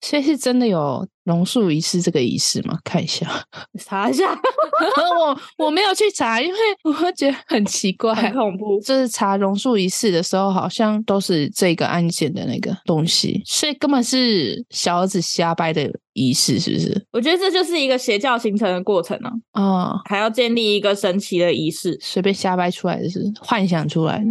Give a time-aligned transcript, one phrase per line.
[0.00, 2.78] 所以是真的有榕树仪式这个仪式吗？
[2.82, 3.26] 看一下，
[3.78, 4.32] 查一下。
[5.20, 8.80] 我我没有去查，因为我会觉得很奇怪，很恐怖。
[8.80, 17.06] 就是查榕树仪式的时候，好像都是这个案件的那个东西，所以根本是小儿子瞎掰的仪式，是不是？
[17.12, 19.30] 我觉得这就是一个邪教形成的过程呢。
[19.52, 24.24] 啊，哦，还要建立一个神奇的仪式，随便瞎掰出来的是幻想出来的。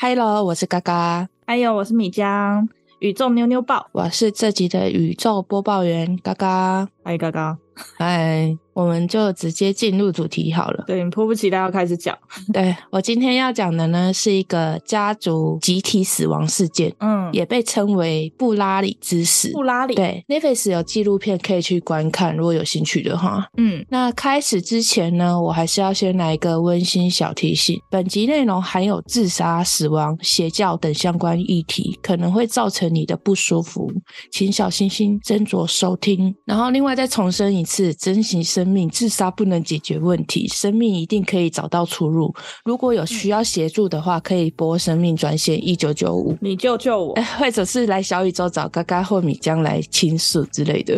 [0.00, 1.28] Hello，我是嘎嘎。
[1.46, 2.68] 哎呦，我是米江。
[3.00, 6.88] 宇宙妞妞报，我是这集的宇宙播报员嘎嘎。
[7.02, 7.58] 嗨，嘎嘎。
[7.96, 8.56] 嗨。
[8.78, 10.84] 我们就直接进入主题好了。
[10.86, 12.16] 对，你迫不及待要开始讲。
[12.54, 19.50] 对，我今天要讲的呢，是一个家族集体死亡事件，嗯，也被称为布拉里之死。
[19.50, 23.44] 布拉里，对，Netflix 有纪录片可以去观看，如果有兴趣的话。
[23.56, 33.90] 嗯，那开始之前呢，我还是要先来一个温馨小提醒：本集内容含有自杀、死亡、邪教等相关议题，可能会造成你的不舒服，
[34.30, 36.32] 请小心心斟酌收听。
[36.44, 38.78] 然后，另外再重申一次，珍惜生命。
[38.78, 42.32] 生命自杀不能解决问题，生命一定可以找到出路。
[42.64, 50.94] 如果有需要协助的话，可以拨生命专线一九九五，你救救我， 或者是来小宇宙找嘎嘎或米江来倾诉之类的。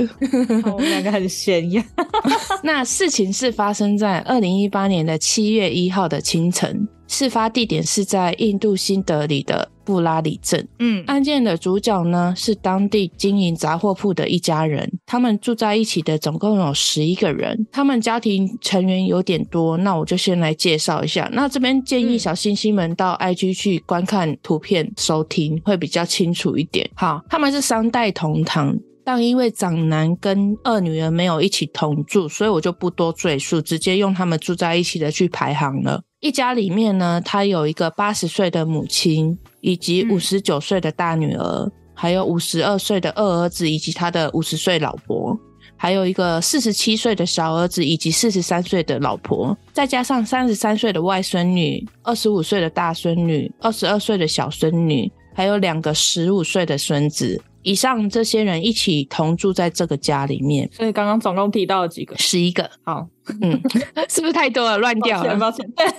[0.64, 1.82] 我们两个很显眼。
[2.62, 6.86] 那事情是发生在二零一八年的七月一号的清晨。
[7.06, 10.68] 事发地点是在印度新德里的布拉里镇。
[10.78, 21.28] 嗯，案件的主角呢是当地经营杂货铺的一家人，他们住在一起的总共有十一个人，他们家庭成员有点多，那我就先来介绍一下。
[21.32, 26.88] 那这边建议小星星们到 IG 去观看图片收听，会比较清楚一点。
[26.94, 36.02] 好，他们是三代同堂，但因为长男跟二女儿没有一起同住，所以我就不多赘述，直接用他们住在一起的去排行了。
[36.20, 45.38] 一家里面呢，他有一个八十岁的母亲，以及五十九岁的大女儿，嗯、还有五十二岁的二儿子，以及他的五十岁老婆，
[45.76, 57.40] 还有一个四十七岁的小儿子，以及四十三岁的老婆，再加上三十三岁的外孙女，二十五岁的大孙女，二十二岁的小孙女，还有两个十五岁的孙子。
[57.62, 62.16] 以上这些人一起同住在这个家里面，所以刚刚总共提到了几个？
[62.16, 62.70] 十一个。
[62.82, 63.06] 好，
[63.42, 63.60] 嗯，
[64.08, 64.78] 是不是太多了？
[64.78, 65.36] 乱掉了？
[65.36, 65.94] 抱歉，抱歉。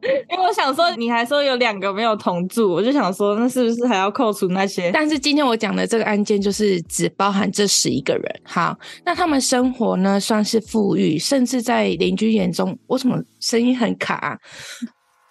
[0.00, 4.90] 对， 因为我想说，你还说有两个没有同住，我就想说，那是不是还要扣除那些？
[4.92, 8.40] 但是今天我讲的这个案件，就是只包含这十一个人。
[8.44, 14.38] 好，那他们生活呢，算是富裕，甚至在邻居眼中，为什么声音很卡啊？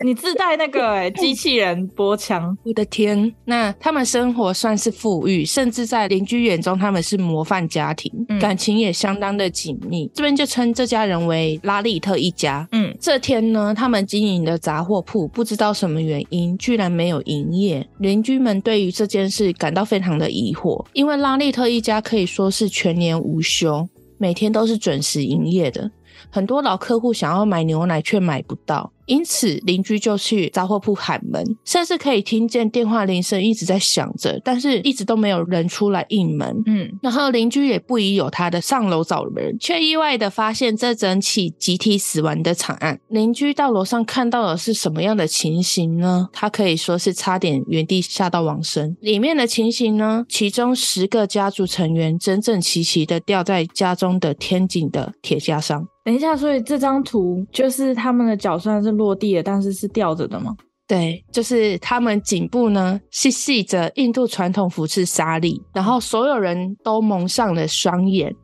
[0.03, 3.33] 你自带那个哎， 机器人波枪，我的天！
[3.45, 10.11] 那他们生活算是富裕，甚至在邻居眼中他们是模范家庭，嗯、感情也相当的紧密。
[10.13, 12.67] 这边就称这家人为拉利特一家。
[12.73, 17.88] 嗯，这天呢，他们经营的杂货铺不知道什么原因，居然没有营业。
[18.00, 25.89] 邻居们对于这件事感到非常的疑惑，因为拉利特一家可以说是全年无休，每天都是准时营业的。
[26.29, 36.63] 很多老客户想要买牛奶却买不到，因此邻居就去杂货铺喊门，甚至可以听见电话铃声一直在响着，但是一直都没有人出来应门。
[36.66, 42.99] 嗯，然后邻居也不疑有他的上楼找人，却意外的发现这整起集体死亡的惨案。
[43.09, 46.27] 邻居到楼上看到的是什么样的情形呢？
[46.33, 48.95] 他可以说是差点原地吓到往生。
[49.01, 55.88] 里面的情形呢，其中十个家族成员整整齐齐的吊在家中的天井的铁架上。
[56.03, 60.56] 等一下，所以这张图就是他们的脚算是落地了，但是是吊着的吗？
[60.88, 68.35] 对，就是他们颈部呢是系着印度传统服饰纱丽，然后所有人都蒙上了双眼，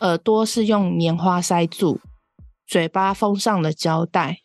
[0.00, 1.98] 耳朵是用棉花塞住，
[2.66, 4.38] 嘴巴封上了胶带。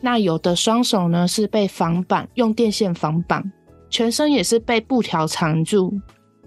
[0.00, 3.44] 那有的双手呢是被绑绑，用电线绑绑，
[3.90, 5.92] 全身也是被布条缠住。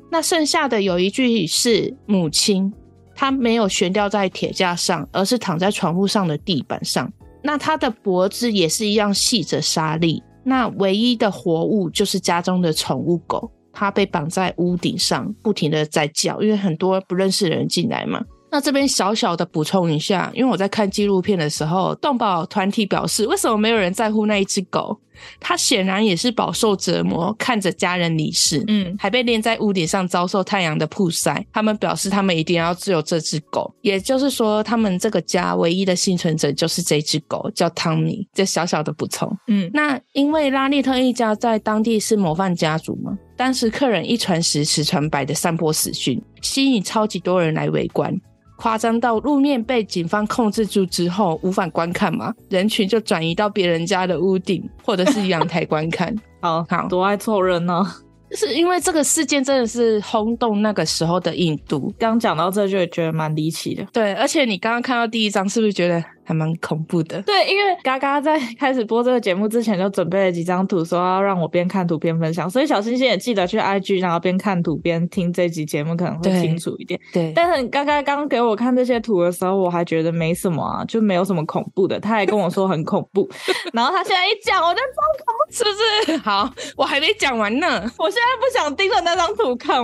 [0.10, 2.74] 那剩下的有一具是母亲。
[3.16, 7.12] 她没有悬吊在铁架上，而是躺在床铺上的地板上。
[7.42, 10.22] 那他的脖子也是一样系着沙粒。
[10.44, 18.22] 那唯一的活物就是家中的宠物狗，它被绑在屋顶上，不停的在叫，因为很多不认识的人进来嘛。
[18.50, 24.98] 那这边小小的补充一下，因为我在看纪录片的时候，动保团体表示，为什么没有人在乎那一只狗？
[25.40, 31.46] 他显然也是饱受折磨，看着家人离世，嗯，还被晾在屋顶上遭受太阳的曝晒。
[31.52, 38.28] 他们表示，他们一定要只有这只狗，也就是说，他们这个家唯一的幸存者就是这只狗，叫汤米。
[38.34, 48.14] 这小小的补充，嗯，那因为拉利特一家在当地是模范家族嘛，当时客人一传十，十传百的散播死讯，吸引超级多人来围观。
[48.58, 56.14] 夸张到路面被警方控制住之后无法观看嘛，人群就转移到别人家的屋顶或者是阳台观看。
[56.42, 57.86] 好 好，多爱凑热闹。
[58.32, 61.94] 是因为这个事件真的是轰动那个时候的印度。
[61.98, 63.86] 刚讲到这就觉得蛮离奇的。
[63.94, 67.22] 对，而且你刚刚看到第一张，是不是觉得还蛮恐怖的？
[67.22, 72.50] 对，因为嘎嘎在开始播这个节目之前就准备了几张图，说要让我边看图边分享。
[72.50, 77.00] 所以小星星也记得去 IG，然后边看图边听这集节目，可能会清楚一点。
[77.14, 77.28] 对。
[77.28, 81.98] 对，但是嘎嘎刚给我看这些图的时候，我还觉得没什么啊，就没有什么恐怖的。
[81.98, 83.26] 他还跟我说很恐怖，
[83.72, 86.18] 然后他现在一讲，我就超恐怖，是不是？
[86.18, 89.78] 好，我还没讲完呢，我现在不想盯着那张图看。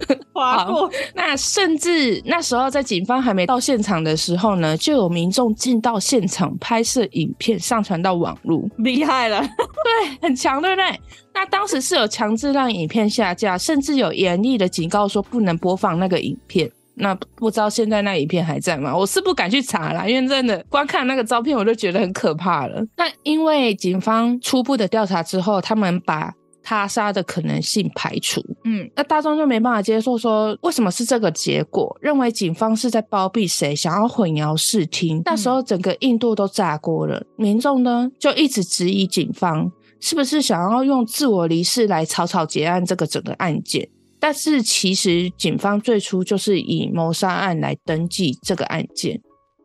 [0.32, 0.90] 划过。
[1.14, 11.00] 那甚至那时候在警方还没到现场的时候呢，就有民众进到现场拍摄影片，上传到网络，厉害了，对，很强，对不对？
[11.34, 16.68] 那当时是有强制让影片下架，甚至有严厉的警告说不能播放那个影片。
[16.94, 18.96] 那不知道现在那影片还在吗？
[18.96, 22.82] 我是不敢去查啦，因为真的光看那个照片我就觉得很可怕了。
[22.96, 26.34] 那因为警方初步的调查之后，他们把。
[26.62, 31.96] 他杀的可能性排除，嗯，那大众就没办法接受，说为什么是这个结果？
[32.00, 35.18] 认为警方是在包庇谁，想要混淆视听。
[35.18, 39.70] 嗯、那时候整个印度都炸锅了，民众呢就一直质疑警方
[40.00, 43.88] 是不是想要用自我离世来草草结案这个整个案件。
[44.18, 49.18] 但是其实警方最初就是以谋杀案来登记这个案件。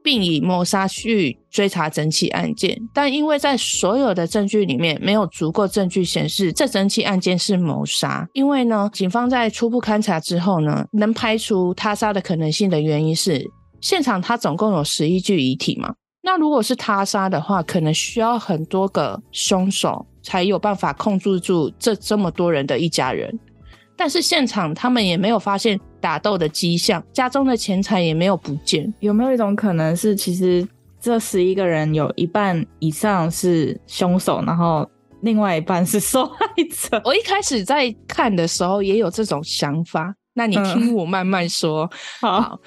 [0.06, 8.30] 并以谋杀去追查整起案件，但因为在所有的证据里面没有足够证据显示这整起案件是谋杀。
[8.34, 13.44] 因为呢，警方在初步勘查之后呢，能排除他杀的可能性的原因是，
[13.82, 15.96] 现场他总共有十一具遗体嘛。
[16.22, 23.40] 那如果是他杀的话，可能需要很多个凶手才有办法控制住这这么多人的一家人。
[23.96, 28.94] 但是现场他们也没有发现打斗的迹象，家中的钱财也没有不见。
[29.00, 30.68] 有没有一种可能是，其实
[31.00, 34.90] 这十一个人有一半以上是凶手，然后
[35.22, 37.02] 另外一半是受害者？
[37.06, 40.14] 我一开始在看的时候也有这种想法。
[40.34, 41.90] 那你听我慢慢说。
[42.22, 42.60] 嗯、好，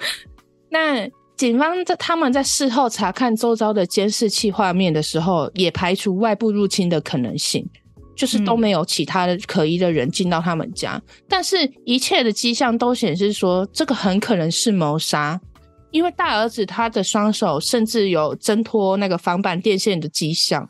[0.71, 7.65] 那警方在他们在事后查看周遭的监视器画面的时候，也排除外部入侵的可能性。
[8.19, 11.55] 就是都没有其他的可疑的人进到他们家，嗯、但是
[11.85, 15.39] 一切的迹象都显示说，这个很可能是谋杀，
[15.91, 20.69] 因为大儿子他的双手甚至有挣脱那个防板电线的迹象。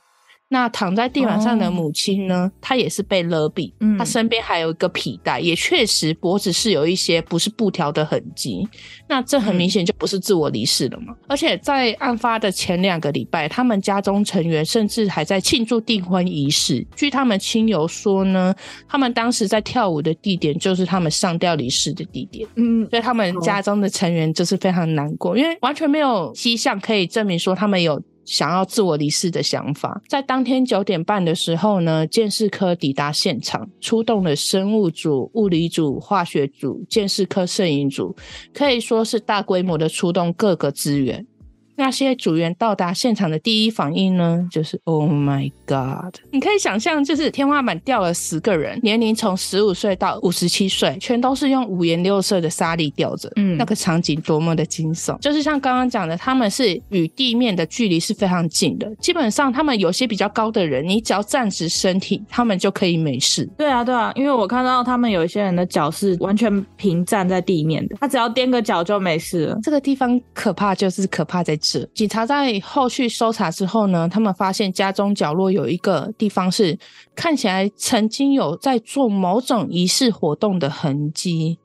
[0.51, 2.51] 那躺在地板上的母亲呢？
[2.59, 2.83] 她、oh.
[2.83, 8.67] 也是被勒毙，她、嗯、身边还有一个皮带，也确实脖子是有一些不是布条的痕迹。
[9.07, 11.13] 那这很明显就不是自我离世了嘛？
[11.13, 16.85] 嗯、而且在案发的前两个礼拜，他们家中成员甚至还在庆祝订婚仪式。
[16.95, 18.53] 据他们亲友说呢，
[18.87, 22.47] 他们当时在跳舞的地点就是他们上吊离世的地点。
[22.55, 28.01] 嗯，所以他们家中的成员就是非常难过，因为完全没有迹象可以证明说他们有。
[28.29, 38.15] 想要自我离世的想法，在当天九点半的时候呢，建设科抵达现场，出动了生物组、物理组、化学组、建设科摄影组，
[38.53, 41.25] 可以说是大规模的出动各个资源。
[41.79, 46.13] 那些组员到达现场的第一反应呢，就是 Oh my God！
[46.29, 55.17] 你可以想象，就是天花板掉了十个人，年龄从十五岁到五十七岁，全都是用五颜六色的沙粒吊着，嗯，那个场景多么的惊悚！
[55.19, 63.49] 就是像刚刚讲的，他们是与地面的距离是非常近的，基本上他们有些比较高的人，你只要站直身体，他们就可以没事。
[63.57, 69.57] 对啊，对啊，因为我看到他们有一些人的脚是完全平站在地面的，他只要踮个脚就没事了。
[69.63, 71.57] 这个地方可怕，就是可怕在。
[71.93, 76.77] 警察在后续搜查之后呢，他们发现家中角落有一个地方是
[77.13, 81.59] 看起来曾经有在做某种仪式活动的痕迹。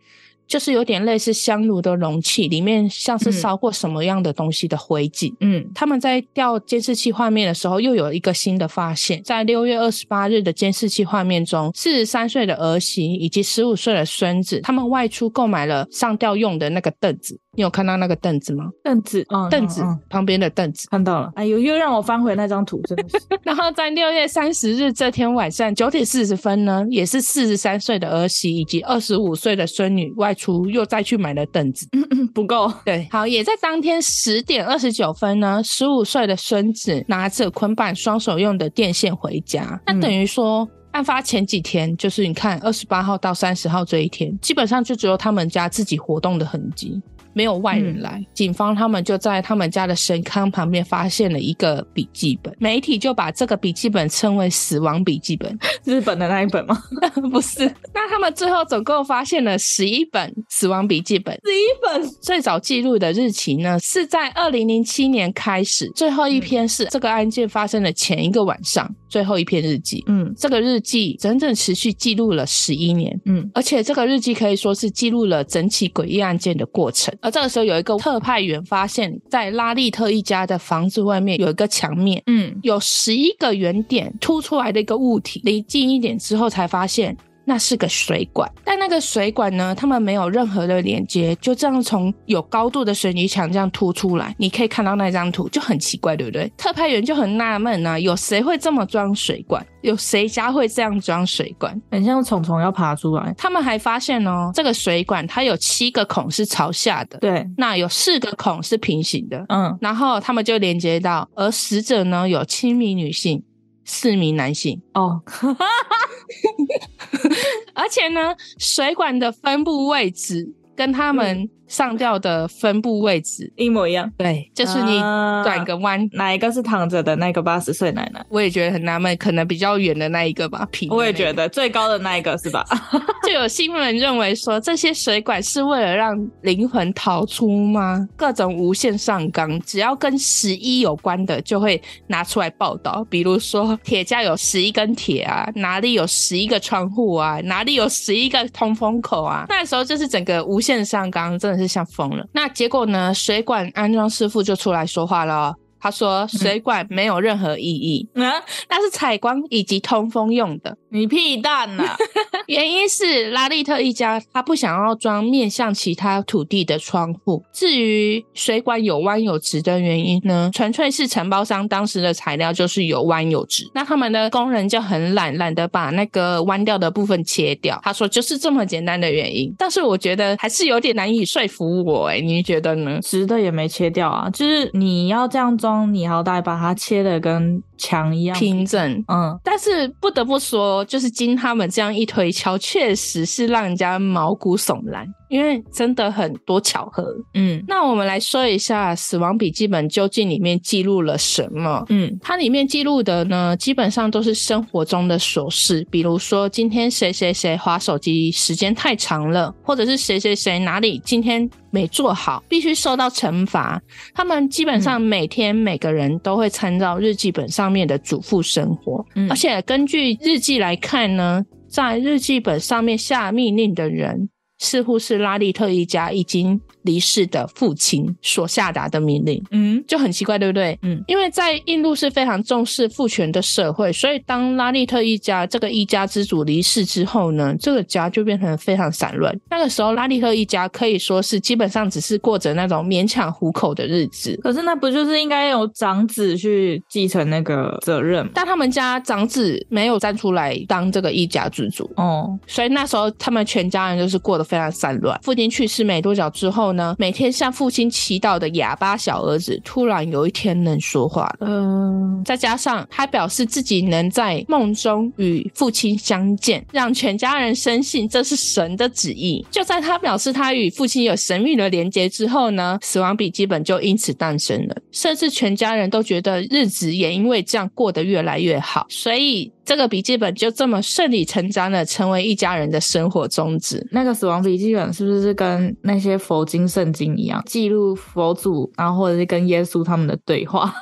[0.47, 5.35] 就是有点类似香炉的容器，里面像是烧过什么样的东西的灰烬。
[5.41, 17.41] 嗯，他们在调监视器画面的时候，又有一个新的发现，在六月二十八日的监视器画面中，四十三岁的儿媳以及十五岁的孙子，他们外出购买了上吊用的那个凳子。
[17.57, 18.65] 你有看到那个凳子吗？
[18.83, 21.31] 凳子，嗯，凳子旁边的凳子，看到了。
[21.37, 23.19] 哎呦，又让我翻回那张图，真的是。
[23.43, 31.87] 然后在六月三十日这天晚上九点四十分呢，也是四十三岁的儿媳以及二十五岁的孙女外出，又再去买了凳子。
[32.35, 32.73] 不够。
[32.85, 39.81] 对， 好，也在当天十点二十九分呢，十五岁的孙子拿着捆绑双手用的电线回家。
[39.87, 47.01] 那等于说，案发前几天，就是你看二十八号到三十号这一天，基本上就只有他们家自己活动的痕迹。
[47.35, 48.13] 没有外人来。
[48.19, 55.59] 嗯、警方他们就在他们家的神龛旁边发现了一个笔记本，媒体就把这个笔记本称为“死亡笔记本”。
[55.85, 56.83] 日本的那一本吗？
[57.31, 57.65] 不是。
[57.93, 61.35] 那他们最后总共发现了十一本死亡笔记本。
[61.45, 70.03] 十一本最早记录的日期呢，是在二零零七年开始，最后一篇是这个案件发生的前一个晚上，最后一篇日记。
[70.07, 73.19] 嗯，这个日记整整持续记录了十一年。
[73.27, 77.15] 嗯，而且这个日记可以说是记录了整起诡异案件的过程。
[77.25, 85.41] 而这个时候，有一个特派员发现，在拉利特一家的房子外面有一个墙面，嗯，有十一个圆点凸出来的一个物体。
[85.43, 87.17] 离近一点之后，才发现。
[87.45, 94.35] 那是个水管，但那个水管呢，他们没有任何的连接，就这样从有高度的水泥墙这样凸出来。
[94.39, 96.51] 你可以看到那张图，就很奇怪，对不对？
[96.57, 99.65] 特派员就很纳闷呢，有谁会这么装水管？
[99.83, 101.79] 有谁家会这样装水管？
[101.91, 103.35] 很像虫虫要爬出来。
[103.37, 113.43] 他们还发现哦，这个水管它有七个孔是朝下的，对，那有四个孔是平行的，嗯，然后他们就连接到，而死者呢有七名女性。
[113.87, 115.21] 四名男性哦，
[117.75, 121.49] 而且呢，水管的分布位置跟他们。
[121.75, 125.01] 上吊的分布位置一模一样，对，就是你
[125.43, 128.25] 转个弯，哪一个是躺着的那个八十岁奶奶？
[128.29, 130.97] 我也觉得很纳闷，可能比较远的那一个吧，平、那个。
[130.97, 132.65] 我也觉得最高的那一个是吧？
[133.27, 138.09] 就有新闻认为说，这些水管是为了让灵魂逃出吗？
[138.15, 143.05] 各种无限上纲，只要跟十一有关的，就会拿出来报道。
[143.11, 149.47] 比如说，铁架有十一根铁啊，哪里有十一个窗户啊，哪里有十一个通风口啊？
[149.49, 151.64] 那时候就是整个无限上纲，真的是。
[151.67, 153.13] 像疯了，那结果呢？
[153.15, 155.55] 水管安装师傅就出来说话了。
[155.85, 158.25] 他说：“水管没有任何意义，嗯，
[158.71, 161.95] 那是采光以及通风用的。”你屁蛋呐！
[162.47, 167.43] 原因是拉利特一家他不想要装面向其他土地的窗户。
[167.53, 177.79] 至于水管有弯有直的原因呢，纯粹是承包商当时的材料就是有弯有直，那他们的工人就很懒，懒得把那个弯掉的部分切掉。
[177.83, 179.53] 他说就是这么简单的原因。
[179.59, 183.01] 但是我觉得还是有点难以说服我，哎，你觉得呢？
[183.03, 189.05] 直的也没切掉啊，就是你要这样装，你好歹把它切的跟墙一样平整。
[189.09, 190.85] 嗯，但是不得不说。
[190.85, 195.07] 就是经他们这样一推敲，确实是让人家毛骨悚然。
[195.31, 201.85] 因为真的很多巧合，嗯，那我们来说一下《死亡笔记本》究竟里面记录了什么？
[201.89, 213.81] 嗯，它里面记录的呢，基本上都是生活中的琐事，比如说今天谁谁谁划手机时间太长了，或者是谁谁谁哪里今天没做好，必须受到惩罚。
[214.15, 224.29] 他们基本上每天每个人都会参照日记本上面的主妇生活，嗯，而且根据日记来看呢，在日记本上面下命令的人。
[224.59, 230.79] 似乎是拉利特一家已经离世的父亲所下达的命令，嗯，就很奇怪，对不对？
[230.83, 239.35] 嗯，因为在印度是非常重视父权的社会，所以当拉利特一家这个一家之主离世之后呢，这个家就变成非常散乱。
[239.51, 244.39] 那个时候，拉利特一家可以说是基本上只是过着那种勉强糊口的日子。
[244.43, 248.29] 可是那不就是应该由长子去继承那个责任？
[248.35, 255.19] 但他们家长子没有站出来当这个一家之主，哦，所以那时候他们全家人就是过得非常散乱。
[255.23, 261.47] 父亲去世没多久之后呢，每天向父亲祈祷的哑巴小儿子突然有一天能说话了。
[261.49, 269.45] 嗯，再加上他表示自己能在梦中与父亲相见，让全家人深信这是神的旨意。
[269.51, 274.77] 就在他表示他与父亲有神秘的连接之后呢，死亡笔记本就因此诞生了。
[274.93, 279.51] 甚至全家人都觉得日子也因为这样过得越来越好，所以。
[279.65, 283.87] 这个笔记本就这么顺理成章的成为一家人的生活宗旨。
[283.91, 290.73] 那个死亡笔记本是不是跟那些佛经、圣经一样，记录佛祖，然后或者是跟耶稣他们的对话？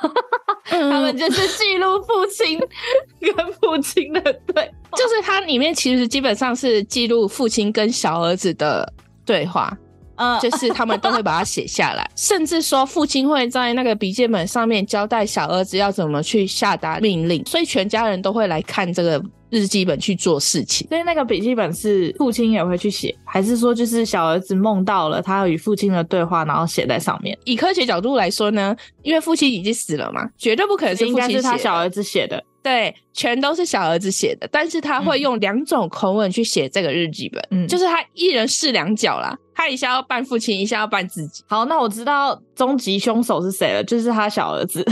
[0.69, 2.59] 嗯、他们就是记录父亲
[3.19, 8.91] 跟父亲的对话，就是它里面其实基本上是记录父亲跟小儿子的
[9.25, 9.77] 对话。
[10.23, 20.87] 嗯，就是他们都会把它写下来， 甚至说父亲会在那个笔记本上面交代小儿子要怎么去下达命令，所以全家人都会来看这个日记本去做事情。
[20.87, 27.37] 所以那个笔记本是父亲也会去写，还是说就是小儿子梦到了他与父亲的对话，然后写在上面？
[27.43, 32.43] 以科学角度来说呢，因为父亲已经死了嘛，绝对不可能是父亲写的，应该是他小儿子写的。
[32.63, 41.43] 对，全都是小儿子写的，但是他会用两种口吻去写这个日记本，嗯，就是他一人饰两角啦，他一下要扮父亲，一下要扮自己。
[41.45, 44.83] 好，那我知道终极凶手是谁了，就是他小儿子。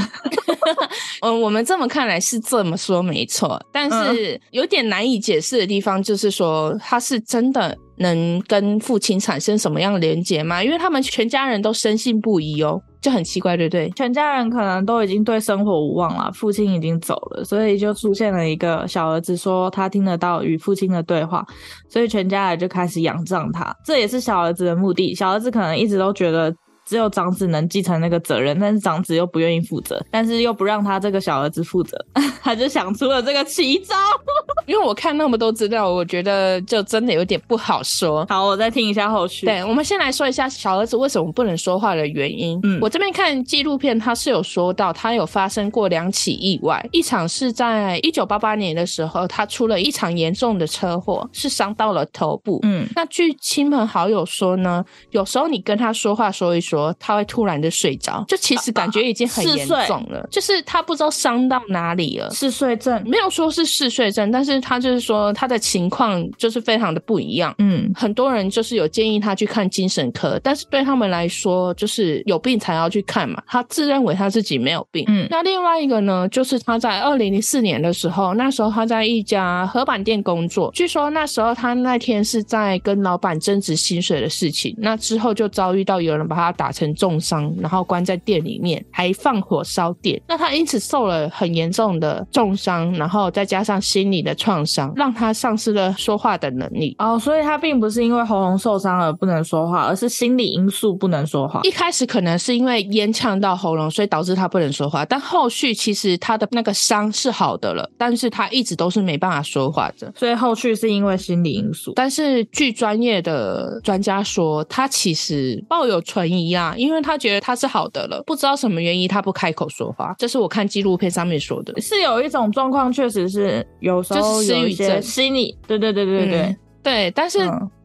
[1.23, 7.77] 嗯，我们这么看来是这么说没错，但是有点难以解释的地方就是说，他是真的。
[8.01, 10.63] 能跟父亲产生什么样的连结吗？
[10.63, 13.89] 因为他们全家人都深信不疑哦，就很奇怪，对不对？
[13.95, 21.45] 全家人可能都已经对生活无望了，父亲已经走了，所以就出现了一个小儿子，说他听得到与父亲的对话，
[21.89, 25.15] 所以全家人就开始仰仗他，这也是小儿子的目的。
[25.15, 26.53] 小儿子可能一直都觉得。
[26.91, 31.97] 只有长子能继承那个责任，但是长子又不愿意负责，但是又不让他这个小儿子负责，
[32.43, 33.95] 他就想出了这个奇招。
[34.67, 38.25] 因为我看那么多资料，我觉得就真的有点不好说。
[38.27, 39.45] 好，我再听一下后续。
[39.45, 42.59] 对，我们先来说一下小儿子为什么不能说话的原因。
[42.63, 52.59] 嗯，我这边看纪录片，他是有说到他有发生过两起意外，一场是在一九八八年的时候，他出了一场严重的车祸，是伤到了头部。
[52.63, 56.80] 嗯，那据亲朋好友说呢，有时候你跟他说话说一说。
[56.99, 62.29] 他会突然的睡着，就其实感觉已经很严重了，就是他不知道伤到哪里了。
[62.31, 67.53] 嗜睡症没有说是嗜睡症，但是他就是说他的情况就是非常的不一样。
[67.57, 73.41] 嗯，很多人就是有建议他去看精神科，但是对他们来说，就是有病才要去看嘛。
[73.47, 75.05] 他自认为他自己没有病。
[75.07, 90.21] 嗯，那另外一个呢，就是他在二零零四年的时候，那时候他在一家合板店工作，据说那时候他那天是在跟老板争执薪水的事情，那之后就遭遇到有人把他打成重伤，然后关在店里面，还放火烧店。
[90.27, 96.95] 那他因此受了很严重的重伤，然后再加上心理的创伤，让他丧失了说话的能力。
[96.99, 101.61] 哦，所以他并不是因为喉咙受伤而不能说话，而是心理因素不能说话。
[101.63, 105.03] 一开始可能是因为烟呛到喉咙，所以导致他不能说话。
[105.03, 110.13] 但后续其实他的那个伤是好的了，但是他一直都是没办法说话的。
[110.15, 111.93] 所以后续是因为心理因素。
[111.95, 120.15] 但是据专业的专家说，他其实抱有存疑啊，因为他觉得他是好的了，不知道什么原因他不开口说话。
[120.17, 127.11] 这是我看纪录片上面说的，是有一种状况，确实是有时候有一些心理，对对对对对、嗯、对。
[127.11, 127.39] 但是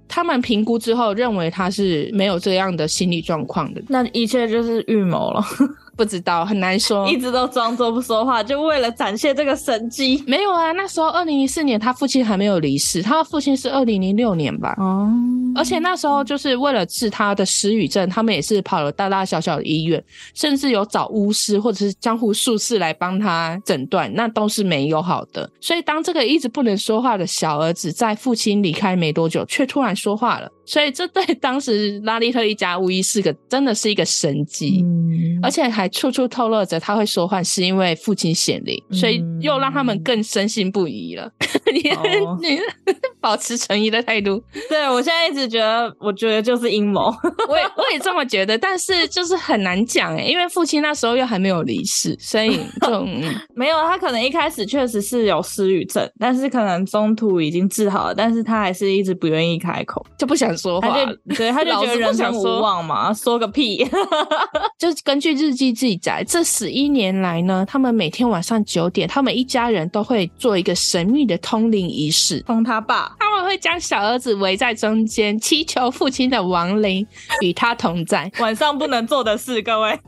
[0.08, 5.44] 他们评估之后认为他是没有这样的心理状况的，那一切就是预谋了。
[5.96, 10.23] 不知道，很难说，一直都装作不说话，就为了展现这个神迹。
[10.26, 14.75] 没有啊，那时候二零一四年他父亲还没有离世，他的父亲是二零零六年吧。
[14.76, 15.11] 哦，
[15.57, 20.03] 而且那时候就是为了治他的失语症，他们也是跑了大大小小的医院，
[20.35, 25.51] 甚至有找巫师或者是江湖术士来帮他诊断，那都是没有好的。
[25.61, 30.51] 所以当这个一直不能说话的小儿子在父亲离开没多久，却突然说话了。
[30.66, 41.31] 所以这对 当时拉利特一家无疑是个真的是一个神迹，嗯、而且还处处透露着他会说话是因为父亲显灵，嗯、所以又让他们更深信不疑了。
[41.72, 42.59] 你、哦、你
[43.20, 47.14] 保持诚意的态度，对，我现在一直觉得，我觉得就是阴谋。
[47.48, 53.22] 我也我也这么觉得，但是就是很难讲诶，因为父亲那时候又还没有离世，所以就、嗯、
[53.55, 60.56] 没有他可能一开始确实是有失语症，但是可能中途已经治好了，但是他还是一直不愿意开口，就不想。
[60.57, 63.85] 说话，他就对，他就觉得人生无望嘛，说，说个屁！
[64.79, 77.07] 就根据日记记载，这十一年来呢，他们每天晚上九点，他们一家人都会做一个神秘的通灵仪式，通他爸，他们会将小儿子围在中间，祈求父亲的亡灵
[77.40, 78.31] 与他同在。
[78.40, 79.99] 晚上不能做的事，各位，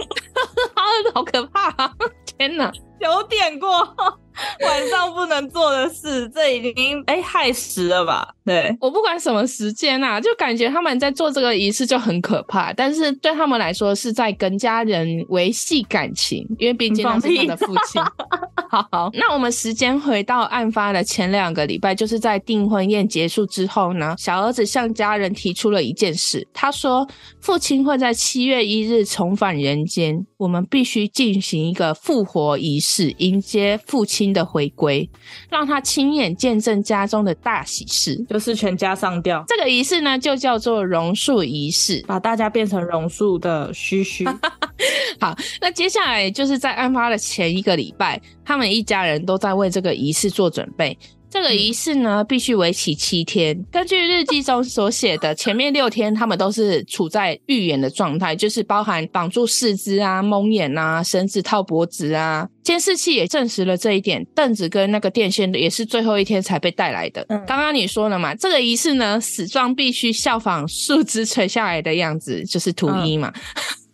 [1.14, 1.92] 好可怕啊！
[2.36, 3.94] 天哪，九点过后。
[5.48, 8.34] 做的事，这已经哎害死了吧？
[8.44, 18.02] 对，我不管什么时间啊，就感觉他们在做这个仪式就很可怕，但是对他们来说是在跟家人维系感情，因为毕竟他是他的父亲。
[18.70, 27.06] 好好，那我们时间回到案发的前两个礼拜，就是在订婚宴结束之后呢，小儿子向家人提出了一件事，他说
[27.40, 35.08] 父亲会在七月一日重返人间，我们必须进行一个复活仪式，迎接父亲的回归，
[35.48, 39.44] 让他亲眼见证家中的大喜事，就是全家上吊。
[39.48, 44.24] 这个仪式呢，就叫做榕树仪式，把大家变成榕树的须须。
[45.20, 50.96] 好，那接下来就是在案发的前一个礼拜，他们一家人都在为这个仪式做准备。
[51.30, 53.62] 这个仪式呢，必须为期七天。
[53.70, 62.48] 根据日记中所写的，前面六天他们都是处在预演的状态，就是包含绑住四肢啊、蒙眼啊、绳子套脖子啊。
[62.62, 67.24] 监视器也证实了这一点，凳子跟那个电线也是最后一天才被带来的。
[67.28, 73.32] 嗯，刚刚你说了嘛，这个仪式呢，死状必须效仿树枝垂下来的样子，就是图一嘛。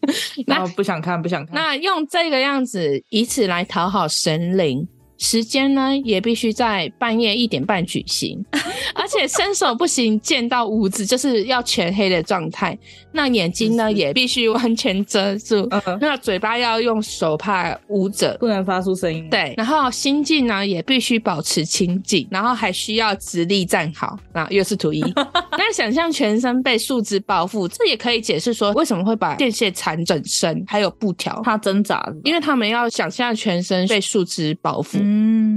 [0.06, 0.14] 嗯、
[0.46, 1.54] 那不想看，不想看。
[1.54, 4.86] 那用这个样子，以此来讨好神灵。
[5.18, 8.44] 时间呢也必须在半夜一点半举行，
[8.94, 12.76] 而且伸手不行见到屋子，就是要全黑的状态。
[13.12, 15.68] 那眼睛呢也必须完全遮住，
[16.00, 19.28] 那嘴巴要用手帕捂着，不能发出声音。
[19.30, 24.18] 对，然后心境呢也必须保持清静，然后还需要直立站好。
[24.32, 25.00] 那又是图一。
[25.56, 34.98] 那想象全身被树枝包覆，这也可以解释说为什么会把电线缠整身，还有布条，他挣扎，因为他们要想象全身被树枝包覆。
[35.00, 35.03] 嗯，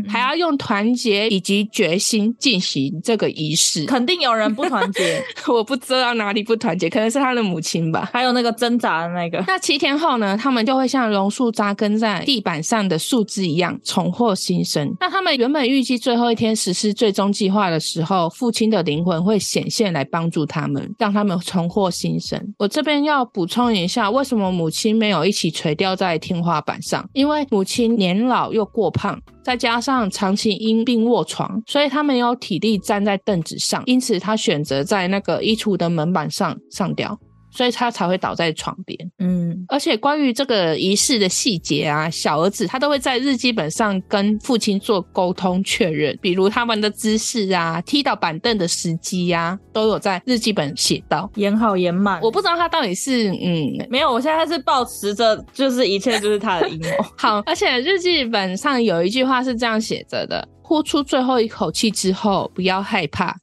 [0.07, 3.85] 还要用团结以及决心进行这个仪式。
[3.85, 8.09] 肯定有人不团结， 我不知道哪里不团结，可能是他的母亲吧。
[8.13, 9.43] 还有那个挣扎的那个。
[9.47, 10.37] 那七天后呢？
[10.37, 14.95] 他们就会像榕树扎根在地板上的树枝一样重获新生。
[14.99, 22.41] 那他们原本预计最后一天实施最终计划的时候，父亲的灵魂会显现来帮助他们，让他们重获新生。
[22.59, 27.07] 我这边要补充一下，为什么母亲没有一起垂吊在天花板上？
[27.13, 29.19] 因为母亲年老又过胖。
[29.47, 37.17] 再加上长期因病卧床，所以他没有体力站在凳子上，因此他选择在那个衣橱的门板上上吊。
[37.51, 38.97] 所以他才会倒在床边。
[39.19, 52.21] 嗯，而且关于这个仪式的细节啊，小儿子他都会在日记本上跟父亲做沟通确认，比如他们的姿势啊、踢倒板凳的时机呀，都有在日记本写到，演好演满。
[52.21, 56.89] 我不知道他到底是嗯，没有，我现在是抱持着就是一切就是他的阴谋。
[57.17, 63.35] 好，而且日记本上有一句话是这样写着的：呼出最后一口气之后，不要害怕，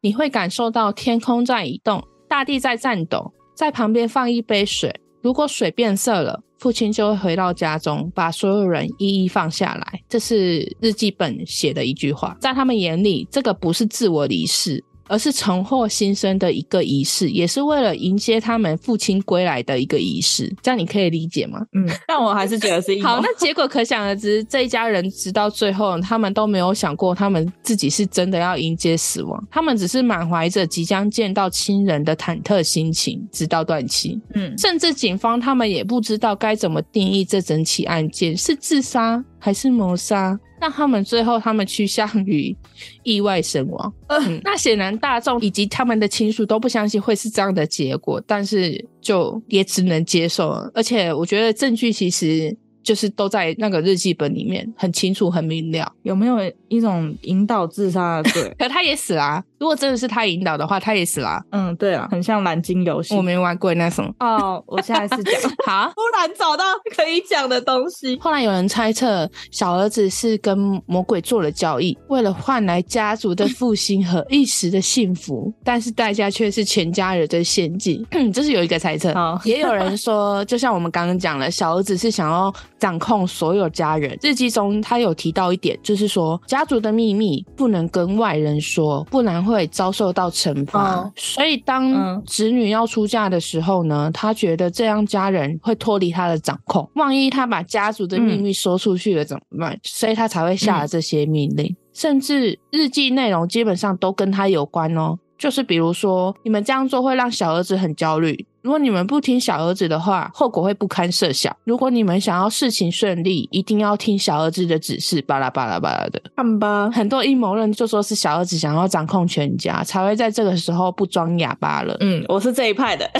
[0.00, 3.32] 你会感受到天空在移动，大地在颤抖。
[3.60, 10.00] 在旁边放一杯水，如果水变色了，父亲就会回到家中，把所有人一一放下来。
[10.08, 14.82] 这是日记本写的一句话，在他们眼里，这个不是自我离世。
[15.10, 20.54] 而是重获新生的一个仪式，也是为了迎接他们父亲归来的一个仪式。
[20.62, 21.60] 这样你可以理解吗？
[21.72, 23.20] 嗯， 但我还是觉得是 好。
[23.20, 34.20] 那结果可想而知，这一家人直到最后，他们都没有想过他们自己是真的要迎接死亡，他们只是满怀着即将见到亲人的忐忑心情，直到断气。
[34.34, 40.38] 嗯，甚至警方他们也不知道该怎么定义这整起案件是自杀还是谋杀。
[40.60, 42.54] 那他们最后，他们趋向于
[43.02, 43.92] 意外身亡。
[44.08, 50.70] 嗯，那显然大众以及他们的亲属都不相信会是这样的结果，但是就也只能接受了。
[50.74, 52.56] 而且我觉得证据其实。
[52.82, 55.92] 就是都在那个日记本里面，很清楚、很明了。
[56.02, 58.50] 有没有一种引导自杀的罪？
[58.58, 59.44] 可他也死啦、啊。
[59.60, 61.42] 如果真的是他引导的话，他也死了、啊。
[61.50, 63.14] 嗯，对啊，很像蓝鲸游戏。
[63.14, 64.12] 我没玩过那种。
[64.18, 65.34] 哦，我下一次讲。
[65.66, 66.64] 好，突然找到
[66.96, 68.18] 可以讲的东西。
[68.18, 78.02] 后来有人猜测，小儿子是跟魔鬼做了交易，为了换来家族的复兴和一时的幸福，但是代价却是全家人的陷阱。
[78.32, 79.12] 这是有一个猜测。
[79.12, 82.50] 哦、也有人说，就像我们刚刚讲了，小儿子是想要。
[82.80, 84.18] 掌控所有家人。
[84.22, 90.94] 日记中他有提到一点，就是说家族的秘密不能跟外人说，不然会遭受到惩罚。
[90.96, 96.88] 哦、所以当子女要出嫁的时候呢，他觉得这样家人会脱离他的掌控。
[96.94, 99.72] 万一他把家族的秘密说出去了怎么办？
[99.72, 101.66] 嗯、所以他才会下了这些命令。
[101.66, 105.18] 嗯、甚至日记内容基本上都跟他有关哦。
[105.36, 108.46] 就是比如说，你们这样做会让小儿子很焦虑。
[108.62, 111.54] 如果你们不听小儿子的话，后果会不堪设想。
[111.64, 115.22] 如果你们想要事情顺利，一定要听小儿子的指示。
[115.22, 116.90] 巴拉巴拉巴拉的，看吧。
[116.90, 121.96] 很多阴谋论就说是小儿子想要掌控全家，才会在这个时候不装哑巴了。
[122.00, 123.10] 嗯，我是这一派的。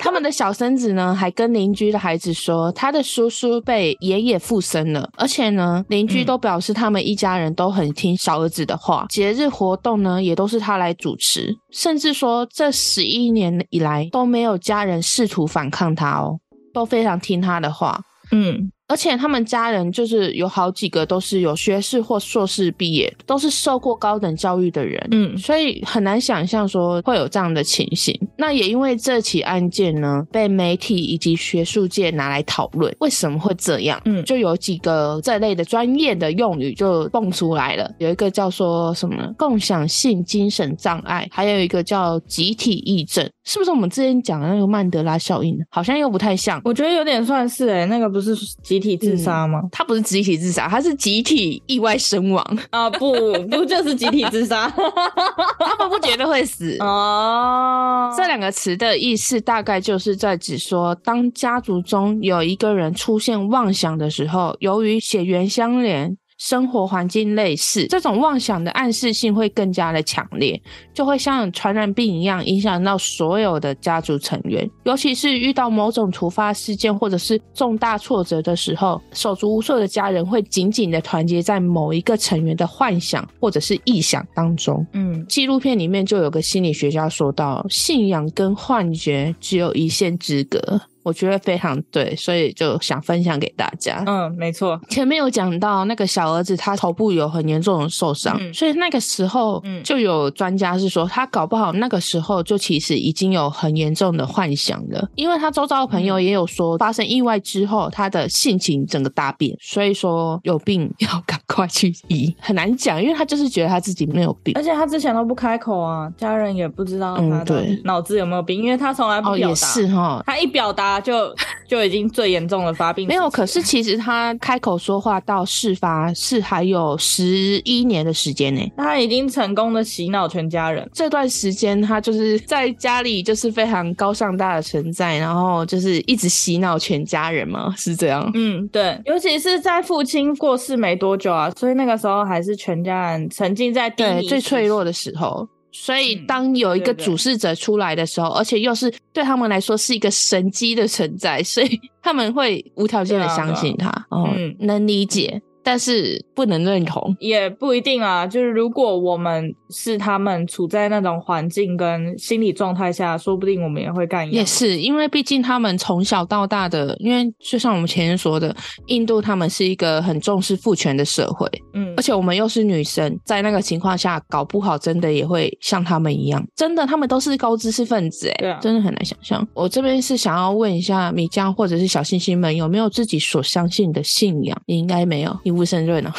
[0.00, 14.57] 他们的小孙子呢，还跟邻居的孩子说，他的叔叔被爷爷附身了，而且呢，邻居都表示他们一家人都很听小儿子的话，节日活动呢也都是他来主持，甚至说这十一年以来都没有。
[14.58, 16.38] 家人试图反抗他哦，
[16.74, 18.00] 都非常听他的话。
[18.32, 18.70] 嗯。
[18.90, 28.18] 而且他们家人就是有好几个都是有学士或硕士毕业，都是受过高等教育的人，嗯，所以很难想象说会有这样的情形。
[28.38, 34.00] 那也因为这起案件呢，被媒体以及学术界拿来讨论，为什么会这样？
[34.06, 39.30] 嗯，就有几个这类的专业的用语就蹦出来了，有一个叫做什么呢？
[39.36, 45.58] 共享性精神障碍，还有一个叫集体癔症，是不是我们之前讲的那个曼德拉效应？
[45.68, 48.78] 好像又不太像，我觉得有点算是诶、欸，那个不是集。
[48.78, 49.60] 集体自杀吗？
[49.72, 52.88] 他不是集体自杀，他是集体意外身亡啊！
[52.90, 53.12] 不，
[53.50, 54.68] 不就是集体自杀？
[55.58, 58.14] 他们不觉得会死哦。
[58.16, 66.16] 这两个词的意思大概就是在指说，当家族中有一个人出现妄想的时候，由于血缘相连。
[66.38, 70.60] 生活环境类似，这种妄想的暗示性会更加的强烈，
[70.94, 74.68] 就会像传染病一样影响到所有的家族成员。
[74.84, 84.86] 尤其是遇到某种突发事件或者是重大挫折的时候，手足无措的家人会紧紧的团结在某一个成员的幻想或者是臆想当中。
[84.92, 90.80] 嗯，纪录片里面就有个心理学家说到，信仰跟幻觉只有一线之隔。
[91.08, 94.04] 我觉得非常对，所以就想分享给大家。
[94.06, 94.78] 嗯，没错。
[94.90, 112.36] 前面有讲到那个小儿子，他头部有很严重的受伤，嗯、所以那个时候，就有专家是说，他搞不好那个时候就其实已经有很严重的幻想了，因为他周遭的朋友也有说，发生意外之后，他的性情整个大变，所以说有病 要赶快去医。
[112.38, 119.46] 很难讲，因为他就是觉得他自己没有病，而且他之前都不开口啊，家人也不知道他的脑子有没有病，因为他从来不表达。
[119.46, 120.97] 哦，也是哈，他一表达。
[121.00, 121.34] 就
[121.66, 128.60] 就已经最严重的发病没有，可是其实他开口说话到事发是还有十一年的时间呢。
[128.76, 130.88] 他已经成功的洗脑全家人。
[130.92, 138.30] 这段时间他就是在家里就是非常高尚大的存在，然后就是一直洗脑全家人嘛，是这样。
[138.34, 145.46] 嗯，对，尤其是在父亲过世没多久啊，所以那个时候还是全家人沉浸在对最脆弱的时候。
[145.70, 153.88] 所以，当有一个主事者出来的时候，嗯、对对对，而且又是对他们来说是一个神机的存在，所以他们会无条件的相信他。
[154.10, 155.40] 哦、啊，嗯，能理解。
[155.68, 158.26] 但是不能认同，也不一定啊。
[158.26, 164.38] 就是如果我们是他们处在那种环境跟心理状态下，说不定我们也会干一样。
[164.40, 179.46] 也是因为毕竟他们从小到大的，因为就像我们前面说的，印度他们是一个很重视父权的社会，嗯，而且我们又是女生，在那个情况下，搞不好真的也会像他们一样，真的他们都是高知识分子，哎，真的很难想象。
[179.52, 184.58] 我这边是想要问一下米浆或者是小星星们，有没有自己所相信的信仰？
[184.64, 186.12] 你应该没有，无神论呢？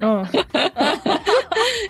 [0.00, 0.24] 嗯，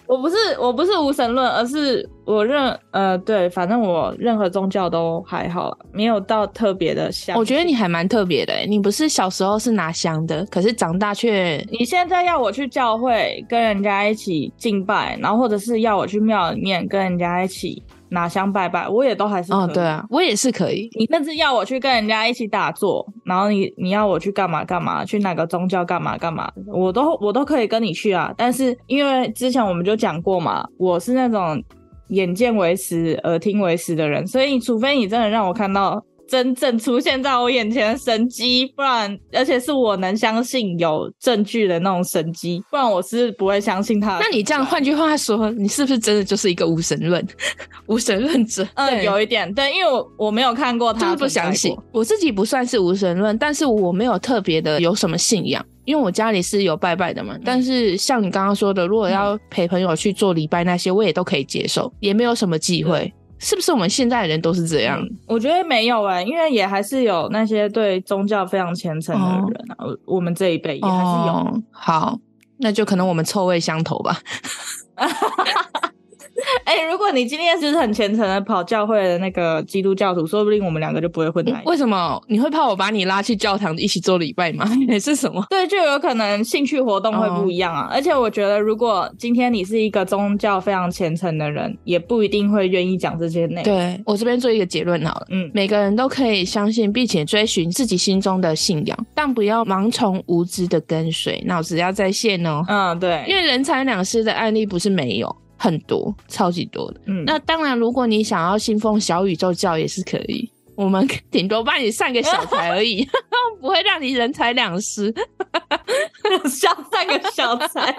[0.07, 7.37] 我不是我不是无神论，而是我认呃对，反正我任何宗教都还好，没有到特别的香。
[7.37, 17.83] 我觉得你还蛮特别的，你不是小时候是拿香的，可是长大却你现在要我去教会跟人家一起敬拜，然后或者是要我去庙里面跟人家一起。
[18.11, 19.61] 拿香拜拜，我也都还是可以。
[19.61, 20.89] 哦，对啊，我也是可以。
[20.99, 28.33] 你甚至要我去跟人家一起打坐，然后你你要我去干嘛干嘛，去哪个宗教干嘛干嘛，我都我都可以跟你去啊。
[28.37, 31.63] 但是因为之前我们就讲过嘛，我是那种
[32.09, 36.03] 眼见为实、耳听为实的人，所以除非你真的让我看到。
[36.29, 44.19] 真正出现在我眼前的神机，不然，而且是我能相信有证据的那种神机，不然我是不会相信他。
[44.21, 47.27] 那你这样，换句话说，你是不是真的就是一个无神论、
[47.89, 48.67] 无神论者？
[48.75, 51.75] 嗯，有一点，对，因为我我没有看过他，就是不相信。
[51.93, 57.35] 我自己不算是无神论，但是我没有特别的有什么信仰，因为我家里是有拜拜的嘛。
[57.37, 63.11] 嗯、但是像你刚刚说的，如果要陪朋友去做礼拜那些，我也都可以接受，也没有什么忌讳。
[63.39, 65.01] 是不是我们现在的人都是这样？
[65.01, 69.85] 嗯、我觉得没有哎、欸，因为也还是有那些对宗教非常虔诚的人啊。
[69.85, 71.63] 哦、我们这一辈也还是有、哦。
[71.71, 72.19] 好，
[72.59, 74.19] 那就可能我们臭味相投吧。
[76.65, 81.63] 哎、欸，如果你今天就是很虔诚的跑教会的那个基督教徒，说不定我们两个就不会混在一起。
[81.67, 82.21] 为什么？
[82.29, 84.65] 你会怕我把你拉去教堂一起做礼拜吗？
[84.89, 85.45] 还是什么？
[85.51, 87.87] 对，就有可能兴趣活动会不一样啊。
[87.87, 93.65] 哦、而且我觉得，如果今天你是一个宗教非常虔诚的人，也不一定会愿意讲这些内容。
[93.65, 102.63] 对，我这边做一个结论好了，嗯，每个人都可以相信并且追寻自己心中的信仰，但不要盲从无知的跟随，脑子要在线哦。
[102.69, 105.35] 嗯，对，因为人财两失的案例不是没有。
[105.59, 107.01] 很多，超级多的。
[107.07, 113.07] 嗯，那当然，如果你想要信奉小宇宙教也是可以，我们顶多帮你散个小财而已，
[113.61, 115.13] 不会让你人财两失。
[116.49, 117.93] 想散个小财，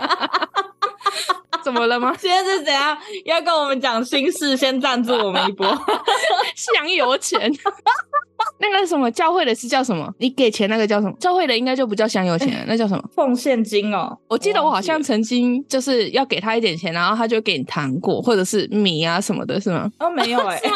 [1.64, 2.14] 怎么了吗？
[2.20, 2.98] 现在是怎样？
[3.26, 5.68] 要跟我们讲心事，先赞助我们一波，
[6.56, 7.40] 香油钱。
[8.62, 10.10] 那个什么教会的是叫什么？
[10.18, 11.14] 你给钱那个叫什么？
[11.20, 13.04] 教会的应该就不叫香油钱，欸、那叫什么？
[13.14, 14.18] 奉献金哦。
[14.28, 19.90] 我记得我好像曾经就是要给他一点钱，然后他就给你糖果或者是米啊什么的，是吗？
[20.00, 20.70] 哦，没有哎、欸，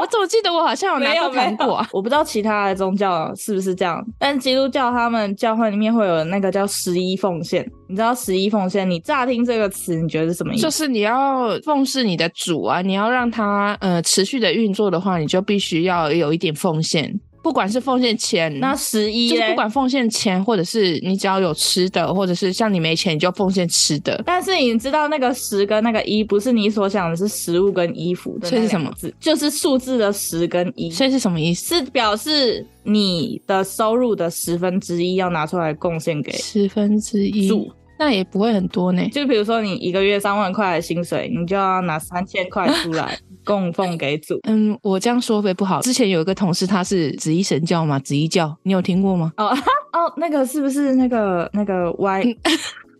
[0.00, 1.88] 我怎么记得我好像有拿到糖果啊？
[1.92, 7.68] 我不知道其他的宗教是不是这样，但基督教他们教会里面会有那个叫十一奉献。
[7.88, 8.88] 你知道十一奉献？
[8.88, 10.62] 你乍听这个词，你觉得是什么意思？
[10.62, 17.18] 就是你要奉侍你的主啊，你要让他呃持续的运作的话，你就必须要有一点奉献。
[17.40, 24.20] 不管是奉献钱，那十一就是不管奉献钱，或者是你只要有吃的，或者是像你没钱你就奉献吃的。
[24.26, 29.14] 但是你知道那个十跟那个一不是你所想的是食物跟衣服的，所以是什么字？
[29.18, 31.76] 就是数字的十跟一，所以是什么意思？
[31.76, 37.70] 是表示你的收入的十分之一要拿出来贡献给十分之一主。
[37.98, 39.06] 那也不会很多呢。
[39.10, 44.38] 就比如说你一个月三万块的薪水，你就要拿三千块出来 供奉给主。
[44.48, 45.80] 嗯，我这样说会不好。
[45.80, 49.32] 之前有一个同事，他是紫衣神教嘛，紫衣教，你有听过吗？
[49.36, 49.48] 哦
[49.92, 52.22] 哦，那个是不是那个那个歪？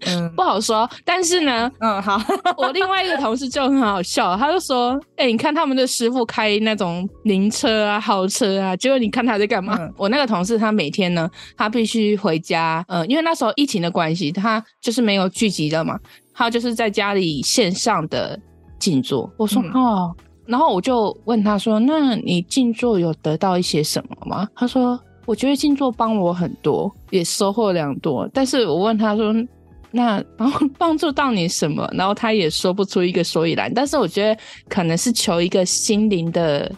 [0.07, 0.89] 嗯，不好说。
[1.05, 2.21] 但是呢，嗯，好，
[2.57, 15.99] 我另外一个同事就很好笑，他就说：“哎、欸，你看他们的师傅开那种灵车啊、豪车啊，结果你看他在干嘛？”嗯、我那个同事他每天呢，他必须回家，呃，因为那时候疫情的关系，他就是没有聚集的嘛，
[16.33, 18.39] 他就是在家里线上的
[18.79, 19.29] 静坐。
[19.37, 29.35] 我说：“嗯、哦。”然后我就问他说：“那你静坐有得到一些什么吗？”他说：“我觉得静坐帮我很多，也收获良多。”但是我问他说。
[29.90, 31.88] 那帮 帮助到你什么？
[31.96, 33.72] 然后他也说不出一个所以然。
[33.72, 36.70] 但是我觉得可能是求一个心灵的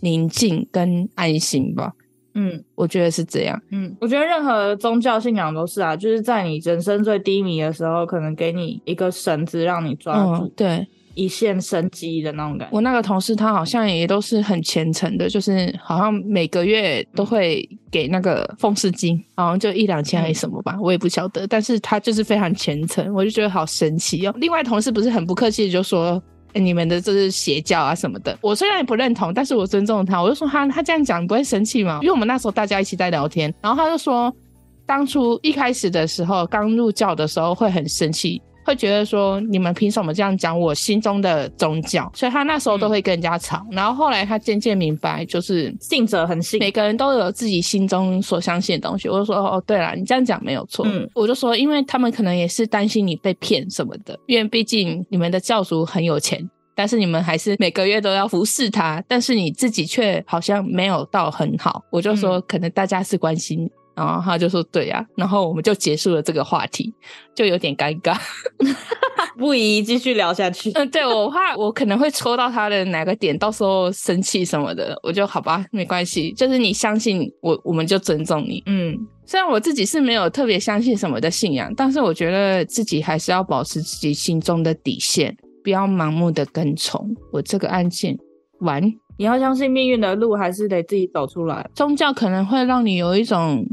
[0.00, 1.92] 宁静跟安心吧。
[2.34, 3.60] 嗯，我觉得是这样。
[3.70, 10.44] 嗯，我觉得任何宗教信仰都是啊，就是在你人生最低迷的时候，可能给你一个绳子让你抓住。
[10.44, 10.86] 嗯，对。
[11.14, 12.74] 一线生机的那种感觉。
[12.74, 21.46] 我那个同事他好像也都是很虔诚的，就是好像每个月都会给那个奉事金，好像就一两千还是什么吧，我也不晓得。
[21.46, 24.34] 但是他就是非常虔诚，我就觉得好神奇哦。
[24.38, 26.22] 另外同事不是很不客气就说
[26.54, 30.22] ：“欸、你们的这是邪教啊什么的。”我虽然也不认同，但是我尊重他。
[30.22, 31.98] 我就说他他这样讲不会生气吗？
[32.02, 34.34] 因为我们那时候大家一起在聊天，然后他就说，
[34.86, 38.40] 当初一开始的时候刚入教的时候会很生气。
[38.64, 42.10] 会觉得说，你们凭什么这样讲我心中的宗教？
[42.14, 43.58] 所以他那时候都会跟人家吵。
[43.70, 49.08] 嗯、然后后来他渐渐明白，就是信者恒信，每个人都有自己心中所相信的东西。
[49.08, 50.86] 我就说哦，对了，你这样讲没有错。
[50.88, 61.82] 嗯，我就说，因为他们可能也是担心你被骗什么的，因为毕竟你们的教主很有钱，但是你们还是每个月都要服侍他，但是你自己却好像没有到很好。
[61.90, 63.70] 我就说，可能大家是关心。
[63.94, 66.92] 然后他就说：“对呀。”然后我们就结束了这个话题，
[67.34, 68.16] 就有点尴尬，
[69.38, 70.70] 不宜继续聊下去。
[70.72, 78.62] 嗯，对，我怕我可能会戳到他的哪个点，到时候生气什么的，我就好吧，没关系，就是你相信我，我们就尊重你。
[78.66, 87.14] 嗯，虽然我自己是没有特别相信什么的信仰，但是我觉得自己还是要保持自己心中的底线，不要盲目的跟从。
[87.32, 88.16] 我这个案件
[88.60, 88.82] 完，
[89.22, 91.64] 你要相信命运的路，还是得自己走出来。
[91.76, 93.64] 宗教可能会让你有一种。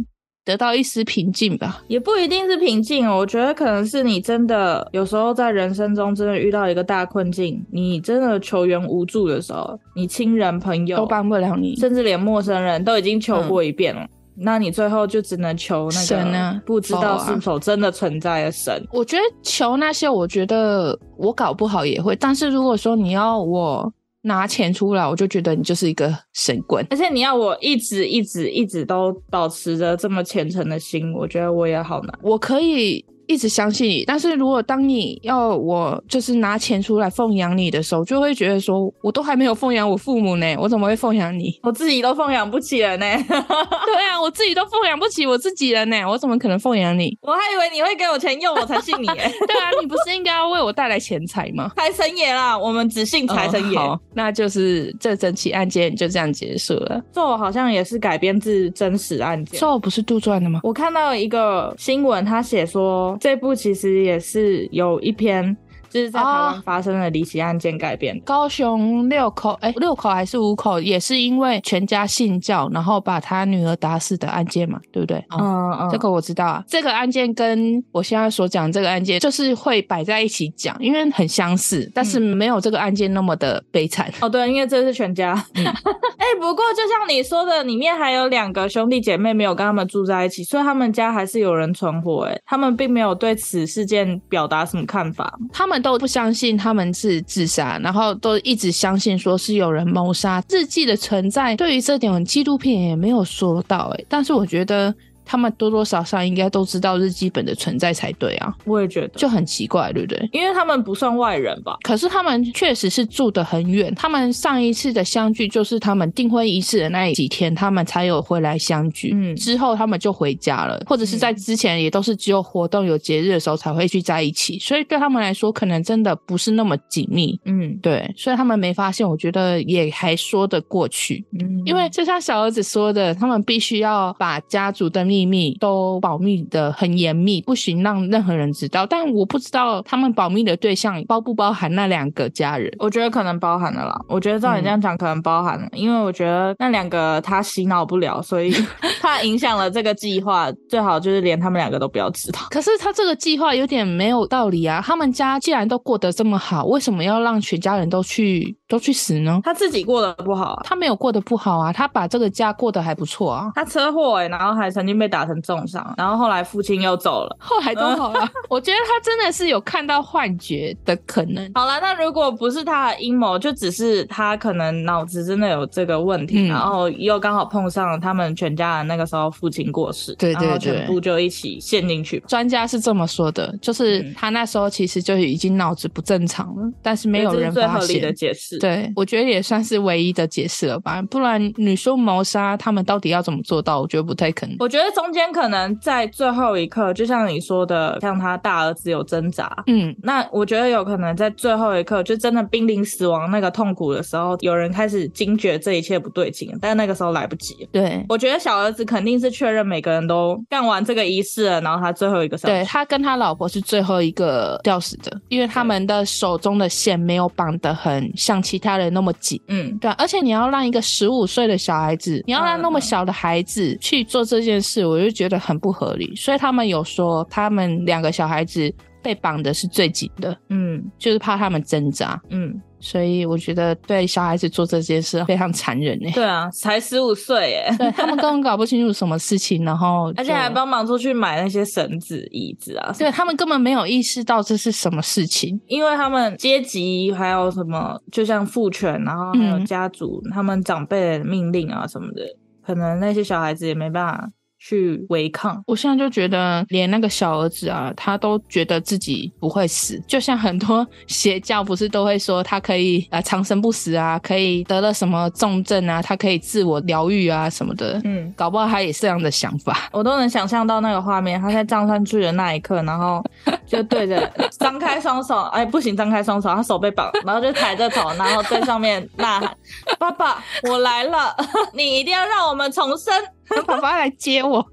[0.46, 3.08] 得到一丝平静吧，也不一定是平静。
[3.08, 18.84] 我觉得可能是你真的有时候在人生中真的遇到一个大困境，你真的求援无助的时候，你亲人朋友都帮不了你，甚至连陌生人都已经求过一遍了，嗯、那你最后就只能求那个不知道是否真的存在的神。
[18.92, 23.94] 我觉得求那些，我觉得我搞不好也会，但是如果说你要我。
[24.22, 32.20] 拿钱出来，我就觉得你就是一个神棍，而且你要我一直一直一直都保持着这么虔诚的心，我觉得我也好难。
[32.22, 33.06] 我可以。
[33.30, 41.60] 一直相信你，但是如果当你要我就是拿钱出来奉养你的时候，就会觉得说，我都还没有奉养我父母呢，我怎么会奉养你？
[41.62, 43.06] 我自己都奉养不起了呢。
[43.86, 47.16] 对啊，我自己都奉养不起我自己了呢，我怎么可能奉养你？
[47.22, 49.06] 我还以为你会给我钱用，我才信你。
[49.06, 51.72] 对啊，你不是应该要为我带来钱财吗？
[51.78, 53.78] 财神爷啦，我们只信财神爷。
[53.78, 57.00] 哦，好，那就是这整起案件就这样结束了。
[57.14, 60.62] 咒好像也是改编自真实案件，咒不是杜撰的吗？
[60.64, 65.56] 我看到一个新闻，他写说这部其实也是有一篇。
[65.90, 75.18] 就是在台湾发生的离奇案件改编，高雄六口，哎、欸，六口还是五口，也是因为全家信教，然后把他女儿打死的案件嘛，对不对？
[75.32, 76.64] 嗯嗯，嗯，这个我知道啊。
[76.68, 84.08] 这个案件跟我现在所讲这个案件，就是会摆在一起讲，因为很相似，但是没有这个案件那么的悲惨。
[84.10, 85.34] 嗯、哦，对，因为这是全家。
[85.56, 92.26] 哎、嗯欸，不过就像你说的，里面还有两个兄弟姐妹没有跟他们住在一起，所以他们家还是有人存活。
[92.26, 95.79] 哎，他们并没有对此事件表达什么看法，他们。
[95.82, 100.44] 都不相信他们是自杀，然后都一直相信说是有人谋杀。
[100.50, 104.94] 日记的存在，对于这点纪录片也没有说到诶，但是我觉得。
[105.30, 110.28] 他们多多少少应该都知道日记本的存在才对啊，我也觉得就很奇怪，对不对？
[110.34, 111.78] 因为他们不算外人吧？
[111.84, 113.94] 可是他们确实是住得很远。
[113.94, 119.12] 他们上一次的相聚就是他们订婚仪式的那几天，他们才有回来相聚。
[119.14, 124.58] 嗯，之后他们就回家了，或者是在之前也都是只有活动有节日的时候才会去在一起。
[124.58, 127.40] 所以对他们来说，可能真的不是那么紧密。
[127.46, 131.24] 嗯，对，所以他们没发现，我觉得也还说得过去。
[131.40, 138.86] 嗯，因为就像小儿子说的，他们必须要把家族的秘秘密都保密的很严密，不行让任何人知道。
[138.86, 142.74] 但我不知道他们保密的对象包不包含那两个家人。
[142.80, 144.00] 我觉得可能包含了啦。
[144.08, 148.54] 我觉得照你这样讲，可能包含了，嗯、因为我觉得那两个他洗脑不了，所以
[149.02, 150.50] 他影响了这个计划。
[150.70, 152.40] 最好就是连他们两个都不要知道。
[152.50, 154.82] 可是他这个计划有点没有道理啊！
[154.86, 159.42] 他们家既然都过得这么好，为什么要让全家人都去都去死呢？
[159.44, 163.52] 他自己过得不好，他没有过得不好啊，他把这个家过得还不错啊。
[163.56, 168.30] 他车祸哎、欸，然后还曾经被打成重伤，然后后来父亲又走了，后来都好了。
[168.48, 171.52] 我觉得他真的是有看到幻觉的可能。
[171.56, 182.24] 好了，那如果不是他的阴谋，就只是他可能脑子真的有这个问题，嗯、然后又刚好碰上了他们全家人那个时候父亲过世，对对对，全部就一起陷进去。
[182.28, 187.70] 专家是这么说的，就是他那时候其实就已经脑子不正常了，但是没有人发现。
[187.70, 191.02] 最合理的解释，对，我觉得也算是唯一的解释了吧。
[191.10, 193.80] 不然你说谋杀，他们到底要怎么做到？
[193.82, 194.56] 我觉得不太可能。
[194.60, 207.68] 我觉得中间可能在最后一刻，就像你说的，像他大儿子有挣扎，嗯，那我觉得有可能在最后一刻，就真的濒临死亡那个痛苦的时候，有人开始惊觉这一切不对劲，但那个时候来不及。
[207.72, 212.50] 对，我觉得小儿子肯定是确认每个人都干完这个仪式了，然后他最后一个上。
[212.50, 219.40] 对，他跟他老婆是最后一个吊死的，因为他们的手中的线没有绑得很像其他人那么紧。
[219.48, 226.16] 嗯，对，而且你要让一个十五岁的小孩子，你要让那么小的孩子去做这件事，我就觉得很不合理。
[226.16, 228.74] 所以他们有说，他们两个小孩子
[229.04, 232.60] 被绑的是最紧的，嗯，就是怕他们挣扎，嗯。
[232.80, 236.12] 所以我觉得对小孩子做这件事非常残忍哎。
[236.12, 242.94] 对啊，才十五岁哎， 对他们根本搞不清楚什么事情，然后 而且还帮忙出去买那些绳子、椅子啊。
[242.98, 252.24] 对他们根本没有意识到这是什么事情，因为他们阶级还有什么，就像父权，然后还有家族、嗯、他们长辈的命令啊什么的，
[252.66, 254.30] 可能那些小孩子也没办法。
[254.60, 260.02] 去违抗，我现在就觉得，连那个小儿子啊，他都觉得自己不会死。
[260.08, 268.00] 就像很多 邪教不是都会说他可以啊长生不死啊，可以得了什么重症啊，他可以自我疗愈啊什么的。
[268.04, 269.90] 嗯，搞不好他也是这样的想法。
[269.92, 273.24] 我都能想象到那个画面，他在站上去的那一刻，然后
[273.66, 274.30] 就对着
[274.60, 279.58] 张开双手，哎不行，张开双手，他手被绑，然后就抬着头，然后在上面呐喊
[279.98, 281.34] ：“爸爸，我来了，
[281.74, 283.14] 你一定要让我们重生。”
[283.66, 284.66] 爸爸来接我，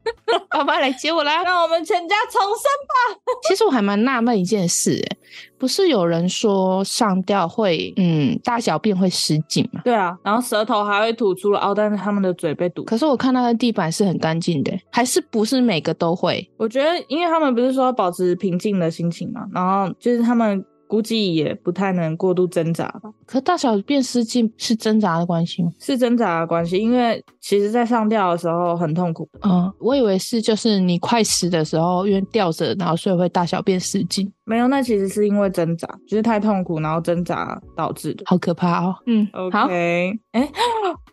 [0.50, 1.42] 爸爸来接我啦！
[1.42, 3.20] 让我们全家重生吧。
[3.48, 5.16] 其实我还蛮纳闷一件事，哎，
[5.58, 9.80] 不是有人说上吊会，嗯，大小便会失禁吗？
[9.84, 12.84] 对啊，然后舌头还会吐出来，哦，但是他们的嘴被堵。
[12.84, 16.48] 可是我看那个地板是很干净的，还是不是每个都会？
[16.56, 20.64] 我觉得，因为他们不是说保持平静的心情嘛，然后就是他们。
[20.92, 23.10] 估计也不太能过度挣扎吧。
[23.24, 25.70] 可大小便失禁是挣扎的关系吗？
[25.78, 29.26] 是挣扎的关系，因为其实在上吊的时候很痛苦。
[29.40, 34.30] 嗯，我以为是就是你快死的时候，因为吊着，然后所以会大小便失禁。
[34.44, 38.24] 没有，那其实是因为挣扎，就是太痛苦，然后挣扎导致的。
[38.26, 38.94] 好可怕哦。
[39.06, 39.56] 嗯，OK。
[39.56, 40.18] 好，哎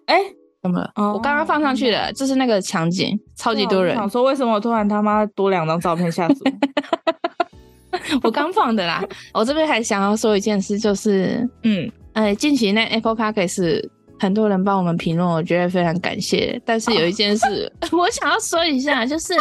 [0.07, 0.19] 哎，
[0.61, 0.91] 怎么了？
[0.95, 3.95] 哦、我刚刚放上去的，这是那个场景，超级多人。
[3.95, 6.51] 想说为什么我突然他妈多两张照片吓死我？
[8.23, 13.89] 我刚放的啦，我这边还想要说一件事，就是，嗯，哎，近期那 Apple Podcast
[14.19, 16.61] 很多人帮我们评论，我觉得非常感谢。
[16.65, 19.33] 但是有一件事，哦、 我想要说一下，就是。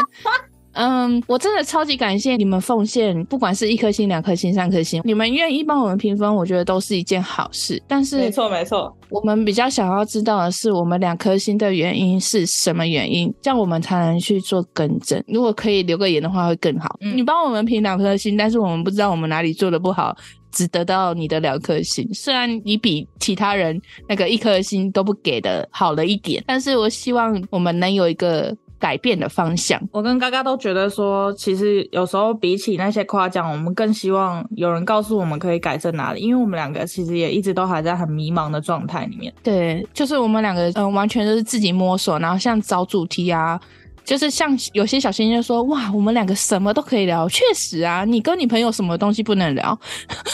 [0.73, 7.83] 嗯，我真的超级感谢你们奉献，不管是一颗星、两颗星、三颗星，你们愿意帮我们评分，我觉得都是一件好事。
[7.89, 15.21] 但是，没错没错，我们比较想要知道的是，我们两颗星的原因是什么原因，这样我们才能去做更正。
[15.27, 16.97] 如果可以留个言的话，会更好。
[17.01, 20.17] 嗯，你帮我们评两颗星，但是我们不知道我们哪里做的不好，
[20.53, 22.09] 只得到你的两颗星。
[22.13, 28.57] 虽然你比其他人那个一颗星都不给的好了一点，但是我希望我们能有一个。
[28.79, 39.33] 改变的方向，我跟嘎嘎都觉得说，其实有时候比起那些夸奖，我们更希望有人告诉我们可以改正哪里，因为我们两个其实也一直都还在很迷茫的状态里面。
[39.43, 43.61] 对， 就是我们两个，嗯、呃，完全都是自己摸索，然后像找主题啊，
[44.05, 49.79] 就是像有些小星星就说，哇，我们两个什么都可以聊，确实啊，你跟你朋友什么东西不能聊？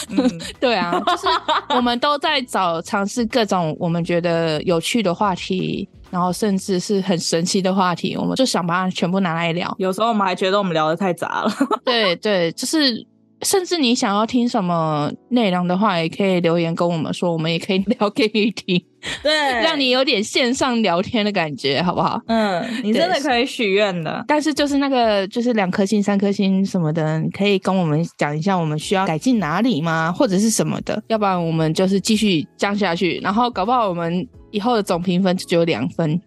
[0.09, 0.29] 嗯、
[0.61, 1.27] 对啊，就是
[1.69, 5.89] 我们都在找尝试各种我们觉得有趣的话题。
[6.15, 9.75] 然后甚至是很神奇的话题，我们就想把它全部拿来聊。
[9.77, 11.51] 有时候我们还觉得我们聊的太杂了。
[11.83, 13.05] 对 对，就是
[13.41, 18.81] 甚至你想要听什么内容的话，也可以留言跟我们说，我们也可以聊给你听。
[19.21, 22.17] 对， 让你有点线上聊天的感觉，好不好？
[22.27, 24.23] 嗯，你真的可以许愿的。
[24.25, 30.13] 但是就是那个，就是两颗星、三颗星什么的，你可以跟我们讲一下，我们需要改进哪里吗？
[30.13, 31.03] 或者是什么的？
[31.09, 34.25] 要不然我们就是继续降下去，然后搞不好我们
[34.55, 36.19] 以后的总评分就只有两分。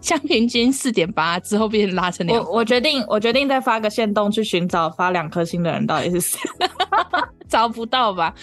[0.00, 2.38] 像平均四点八之后变拉成两。
[2.42, 6.38] 我我决定，我决定再发个限动去寻找发两颗星的人到底是谁。
[7.48, 8.34] 找不到吧？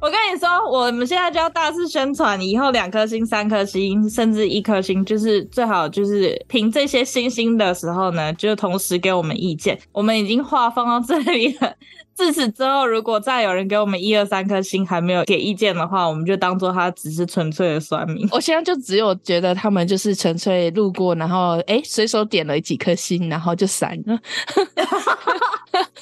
[0.00, 9.78] 我跟你说，我们现在就要大肆宣传，以后两颗星、三颗星，甚至一颗星，就是最好就是凭这些星星的时候呢，就同时给我们意见。
[9.92, 11.74] 我们已经话放到这里了。
[12.16, 18.26] 自此之后，如果再有人给我们一二三颗星还没有给意见的话，我们就当做他只是纯粹的酸民。
[18.32, 24.18] 我现在就只有觉得他们就是纯粹路过，然后哎随手点了几颗星，然后就闪了。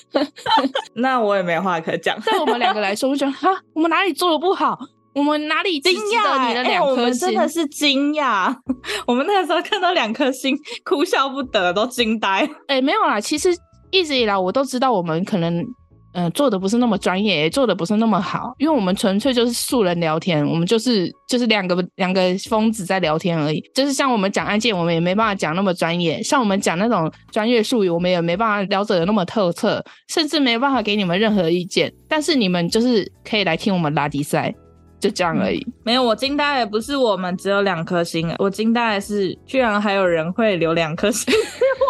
[0.94, 2.16] 那我也没话可讲。
[2.20, 4.78] 对我们两个来说，我觉得哈，我们哪里做的不好？
[5.14, 6.90] 我们哪里惊讶你的两颗星？
[6.90, 8.54] 我们真的是惊讶。
[9.04, 12.48] 我们那个时候看到两颗星，哭笑不得，都惊呆。
[12.68, 13.48] 哎，没有啦，其实
[13.90, 15.64] 一直以来我都知道，我们可能。
[16.14, 23.60] 嗯、呃，做的不是那么专业，也做的不是那么好，因为我们纯粹就是素人聊天，我们就是就是两个两个疯子在聊天而已。
[23.74, 31.92] 就是像我们讲案件，我们也没办法讲那么专业；像我们讲那种专业术语，我们也没办法了解的那么透彻，甚至没办法给你们任何意见。
[32.08, 34.54] 但是你们就是可以来听我们拉迪赛，
[35.00, 35.58] 就这样而已。
[35.66, 41.34] 嗯、没有，我惊呆的不是我们只有两颗星，我惊呆的是居然还有人会留两颗星。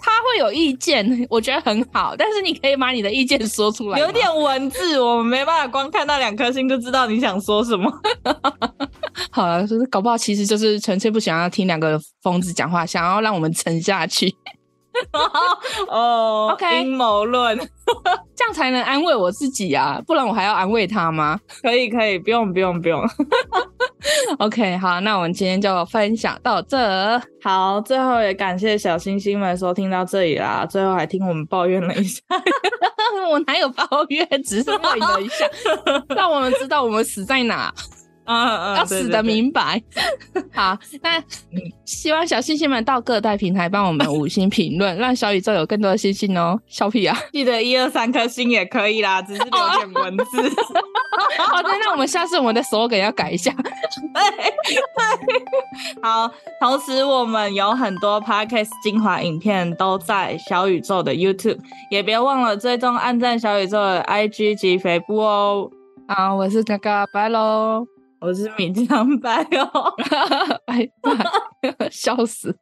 [0.00, 3.98] 他会有意见， 我觉得很好，但是你可以把你的意见说出来。
[3.98, 7.90] 有点文字，我们没办法光看到两颗星就知道你想说什么。
[9.30, 14.34] 好了，就是搞不好其实就是纯粹不想要听两个疯子讲话，想要让我们沉下去。
[15.88, 17.56] 哦，OK，阴谋论，
[18.34, 21.38] 这样才能安慰我自己啊，不然我还要安慰他吗？
[21.62, 23.00] 可以，可以，不用，不用，不用。
[24.38, 27.20] OK，好，那我们今天就分享到这。
[27.42, 30.64] 好，最后也感谢小星星们收听到这里啦。
[30.64, 32.22] 最后还听我们抱怨了一下，
[33.30, 35.46] 我哪有抱怨，只是问了一下，
[36.14, 37.72] 让我们知道我们死在哪。
[38.28, 39.82] 啊，要死的明白。
[40.52, 41.22] 好，那
[41.86, 46.60] 希望小星星们到各大平台帮我们五星评论，让小宇宙有更多的星星哦。
[46.66, 50.24] 小屁啊， 记得一二三颗星也可以啦，只是留点文字。
[51.38, 53.52] 好的，那我们下次我们的 slogan 要改一下。
[56.02, 61.58] 好，同时我们有很多 podcast 精华影片都在小宇宙的 YouTube，
[61.90, 65.70] 也别忘了追踪、按赞小宇宙的 IG 及肥布哦。
[66.06, 67.86] 好，我是嘎嘎，拜喽。
[68.20, 69.94] 我是米江白哦，
[70.66, 72.56] 白，笑死。